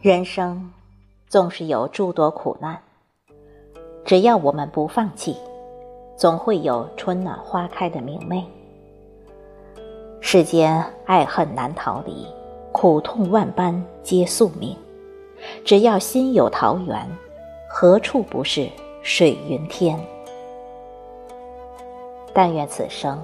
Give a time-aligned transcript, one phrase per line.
[0.00, 0.70] 人生
[1.26, 2.80] 总是有诸多苦难，
[4.04, 5.36] 只要我们不放弃，
[6.16, 8.46] 总会有春暖花开的明媚。
[10.20, 12.28] 世间爱恨难逃离，
[12.70, 14.76] 苦痛万般皆宿命。
[15.64, 17.04] 只要心有桃源，
[17.68, 18.70] 何处不是
[19.02, 19.98] 水云天？
[22.32, 23.20] 但愿此生，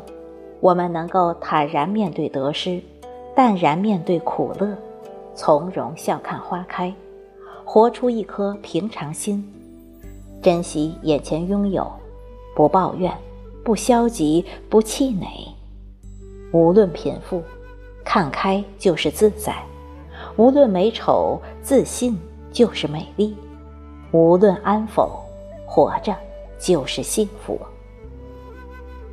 [0.58, 2.82] 我们能够坦然面对得失，
[3.32, 4.76] 淡然面对苦乐。
[5.34, 6.94] 从容笑看花开，
[7.64, 9.44] 活出一颗平常心，
[10.40, 11.90] 珍惜眼前拥有，
[12.54, 13.12] 不抱怨，
[13.64, 15.26] 不消极，不气馁。
[16.52, 17.42] 无论贫富，
[18.04, 19.52] 看开就是自在；
[20.36, 22.16] 无论美丑，自信
[22.52, 23.34] 就是美丽；
[24.12, 25.20] 无论安否，
[25.66, 26.14] 活着
[26.60, 27.58] 就是幸福。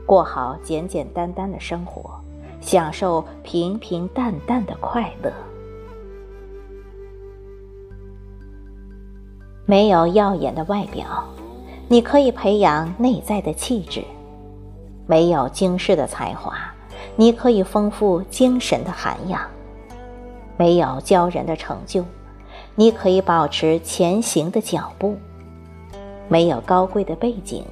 [0.06, 2.12] 过好简简单单的生活，
[2.60, 5.32] 享受平平淡淡的快乐。
[9.72, 11.24] 没有耀眼的外表，
[11.88, 14.02] 你可以培养内在的气质；
[15.08, 16.54] 没有惊世的才华，
[17.16, 19.40] 你可以丰富精神的涵养；
[20.58, 22.04] 没有骄人的成就，
[22.76, 25.16] 你可以保持前行的脚步；
[26.28, 27.64] 没有高贵的背景，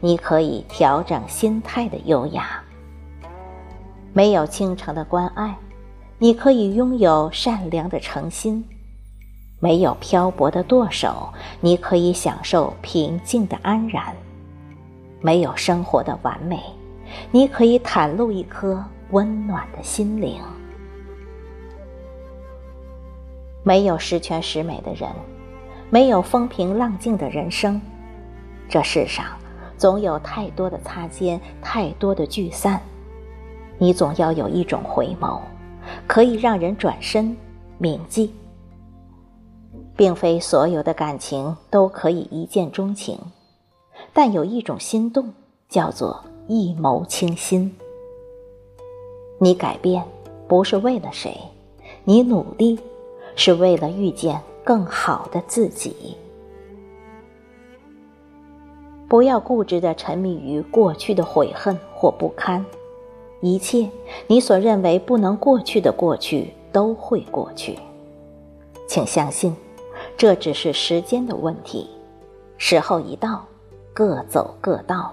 [0.00, 2.44] 你可以调整心态的优雅；
[4.14, 5.54] 没有倾城的关爱，
[6.16, 8.64] 你可以拥有善良的诚心。
[9.62, 14.12] 没有漂泊的舵手，你可以享受平静的安然；
[15.20, 16.60] 没有生活的完美，
[17.30, 20.40] 你可以袒露一颗温暖的心灵。
[23.62, 25.08] 没有十全十美的人，
[25.90, 27.80] 没有风平浪静的人生。
[28.68, 29.24] 这世上
[29.76, 32.80] 总有太多的擦肩，太多的聚散。
[33.78, 35.40] 你总要有一种回眸，
[36.08, 37.36] 可以让人转身
[37.78, 38.34] 铭记。
[40.02, 43.16] 并非所有的感情都可以一见钟情，
[44.12, 45.32] 但有一种心动
[45.68, 47.72] 叫做一眸倾心。
[49.38, 50.02] 你改变
[50.48, 51.38] 不是为了谁，
[52.02, 52.80] 你努力
[53.36, 56.16] 是为了遇见更好的自己。
[59.08, 62.66] 不要固执的沉迷于过去的悔恨或不堪，
[63.40, 63.88] 一切
[64.26, 67.78] 你所认为不能过去的过去都会过去，
[68.88, 69.54] 请相信。
[70.16, 71.90] 这只是时间的问题，
[72.56, 73.44] 时候一到，
[73.92, 75.12] 各走各道。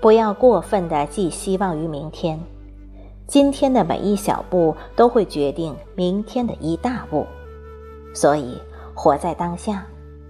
[0.00, 2.40] 不要过分的寄希望于明天，
[3.26, 7.26] 今天的每一小步都会决定明天的一大步，
[8.14, 8.56] 所以
[8.94, 9.84] 活在当下，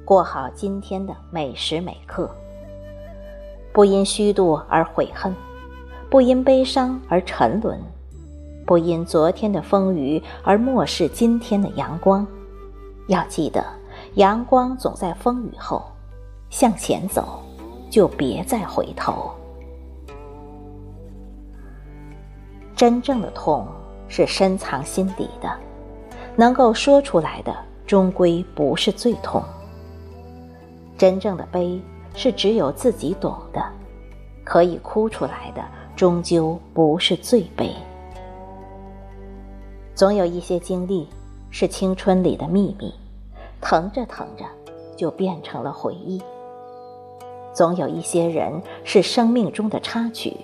[0.05, 2.29] 过好今天的每时每刻。
[3.73, 5.33] 不因虚度而悔恨，
[6.09, 7.81] 不因悲伤而沉沦。
[8.71, 12.25] 不因昨天的风雨而漠视今天的阳光，
[13.09, 13.65] 要记得，
[14.15, 15.83] 阳光总在风雨后。
[16.51, 17.43] 向前走，
[17.91, 19.29] 就别再回头。
[22.77, 23.67] 真正的痛
[24.07, 25.53] 是深藏心底的，
[26.37, 27.53] 能够说出来的
[27.89, 29.43] 终归不是最痛。
[30.97, 31.83] 真正的悲
[32.15, 33.61] 是只有自己懂的，
[34.45, 35.65] 可以哭出来的
[35.97, 37.75] 终究不是最悲。
[40.01, 41.07] 总有一些经历
[41.51, 42.91] 是青春里的秘密，
[43.61, 44.47] 疼着疼着
[44.97, 46.19] 就变成了回忆。
[47.53, 50.35] 总有一些人是生命中的插曲，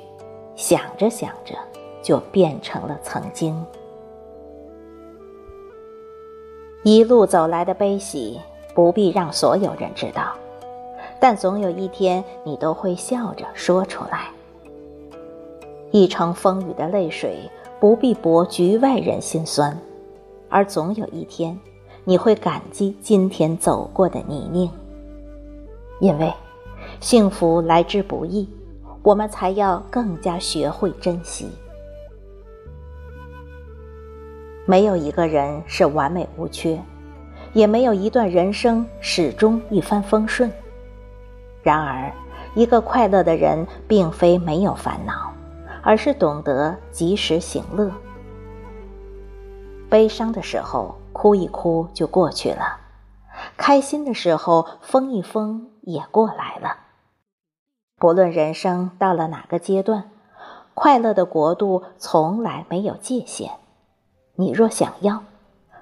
[0.56, 1.54] 想着想着
[2.02, 3.64] 就变成了曾经。
[6.84, 8.38] 一路走来的悲喜
[8.74, 10.34] 不必让所有人知道，
[11.18, 14.28] 但总有一天你都会笑着说出来。
[15.92, 17.50] 一程风雨的泪水。
[17.78, 19.78] 不必博局外人心酸，
[20.48, 21.58] 而总有一天，
[22.04, 24.70] 你会感激今天走过的泥泞。
[26.00, 26.32] 因为
[27.00, 28.48] 幸福来之不易，
[29.02, 31.50] 我们才要更加学会珍惜。
[34.64, 36.80] 没有一个人是完美无缺，
[37.52, 40.50] 也没有一段人生始终一帆风顺。
[41.62, 42.10] 然而，
[42.54, 45.30] 一个快乐的人，并非没有烦恼。
[45.86, 47.92] 而是懂得及时行乐。
[49.88, 52.80] 悲伤的时候哭一哭就过去了，
[53.56, 56.76] 开心的时候疯一疯也过来了。
[57.98, 60.10] 不论人生到了哪个阶段，
[60.74, 63.52] 快乐的国度从来没有界限。
[64.34, 65.22] 你若想要，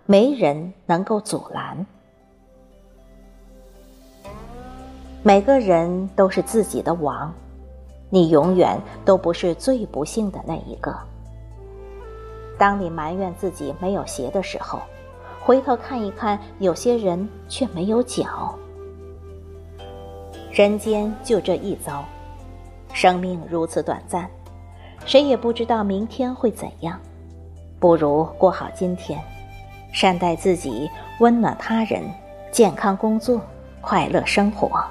[0.04, 1.86] 没人能够阻拦。
[5.22, 7.32] 每个人都是自己的王。
[8.10, 10.94] 你永远都不是最不幸的那一个。
[12.56, 14.80] 当你埋怨自己没有鞋的时候，
[15.40, 18.54] 回头看一看，有些人却没有脚。
[20.52, 22.04] 人间就这一遭，
[22.92, 24.30] 生命如此短暂，
[25.04, 26.98] 谁也不知道明天会怎样。
[27.80, 29.20] 不如过好今天，
[29.92, 32.04] 善待自己，温暖他人，
[32.52, 33.40] 健康工作，
[33.80, 34.82] 快乐生活。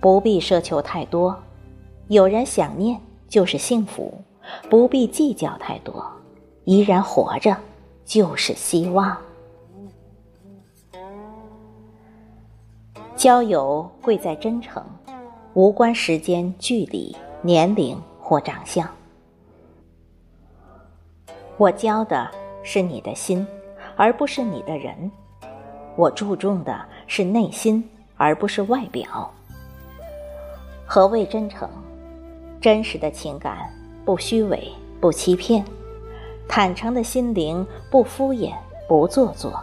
[0.00, 1.36] 不必奢求太多，
[2.06, 4.12] 有人想念就是幸福；
[4.70, 6.04] 不必计较太多，
[6.64, 7.56] 依然活着
[8.04, 9.16] 就是希望。
[13.16, 14.80] 交友贵在真诚，
[15.54, 18.88] 无关时间、距离、年龄或长相。
[21.56, 22.30] 我交的
[22.62, 23.44] 是你的心，
[23.96, 25.10] 而不是你的人；
[25.96, 27.82] 我注重的是内心，
[28.16, 29.28] 而不是外表。
[30.90, 31.68] 何谓真诚？
[32.62, 33.58] 真实的情感，
[34.06, 35.62] 不虚伪，不欺骗；
[36.48, 38.54] 坦诚的心灵，不敷衍，
[38.88, 39.62] 不做作。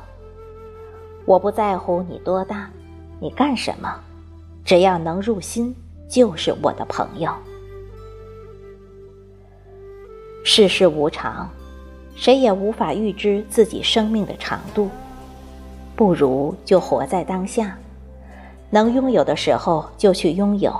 [1.25, 2.69] 我不在乎你多大。
[3.19, 3.99] 你干什么？
[4.63, 5.75] 只要能入心，
[6.07, 7.31] 就是我的朋友。
[10.43, 11.49] 世事无常，
[12.15, 14.91] 谁也无法预知自己生命的长度，
[15.95, 17.75] 不如就活在当下。
[18.69, 20.71] 能拥有的时候就去拥有，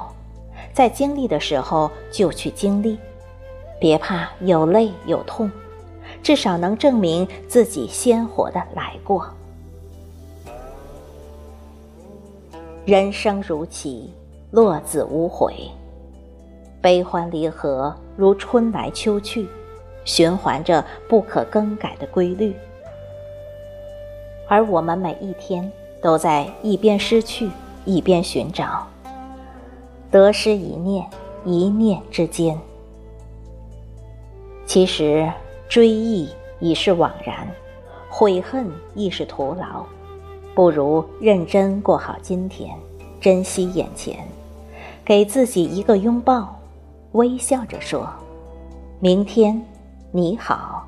[0.75, 3.00] 在经历的时候就去经历，
[3.80, 5.50] 别怕有累有痛，
[6.22, 9.25] 至少能证明自己鲜活的来过。
[12.83, 14.12] 人生如棋，
[14.51, 15.56] 落子无悔。
[16.81, 19.48] 悲欢离合如春来秋去，
[20.04, 22.54] 循环着不可更改的规律。
[24.50, 25.71] 而我们每一天
[26.01, 27.50] 都在一边失去，
[27.86, 28.86] 一边寻找。
[30.12, 31.06] 得失一念，
[31.44, 32.57] 一念之间。
[34.66, 35.31] 其实
[35.68, 36.30] 追忆
[36.60, 37.48] 已是枉然，
[38.10, 39.86] 悔恨亦是徒劳。
[40.54, 42.74] 不如认真过好今天，
[43.19, 44.25] 珍惜眼前，
[45.04, 46.57] 给自己一个拥抱，
[47.12, 48.07] 微笑着说
[49.00, 49.62] ：“明天，
[50.12, 50.88] 你好。”